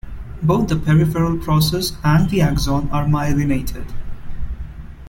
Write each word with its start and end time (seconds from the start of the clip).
Both 0.41 0.69
the 0.69 0.77
peripheral 0.77 1.37
process 1.37 1.93
and 2.03 2.27
the 2.27 2.41
axon 2.41 2.89
are 2.89 3.05
myelinated. 3.05 3.85